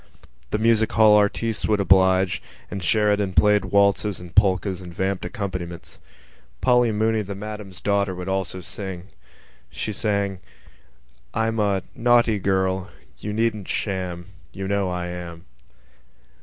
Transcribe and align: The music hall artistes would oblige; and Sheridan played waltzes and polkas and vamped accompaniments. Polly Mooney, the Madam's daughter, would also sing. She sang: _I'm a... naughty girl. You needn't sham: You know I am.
The 0.49 0.57
music 0.57 0.91
hall 0.93 1.15
artistes 1.15 1.67
would 1.67 1.79
oblige; 1.79 2.41
and 2.71 2.83
Sheridan 2.83 3.33
played 3.33 3.65
waltzes 3.65 4.19
and 4.19 4.33
polkas 4.33 4.81
and 4.81 4.91
vamped 4.91 5.25
accompaniments. 5.25 5.99
Polly 6.59 6.91
Mooney, 6.91 7.21
the 7.21 7.35
Madam's 7.35 7.79
daughter, 7.79 8.15
would 8.15 8.27
also 8.27 8.61
sing. 8.61 9.09
She 9.69 9.91
sang: 9.91 10.39
_I'm 11.35 11.59
a... 11.59 11.83
naughty 11.95 12.39
girl. 12.39 12.89
You 13.19 13.31
needn't 13.31 13.67
sham: 13.67 14.29
You 14.51 14.67
know 14.67 14.89
I 14.89 15.05
am. 15.05 15.45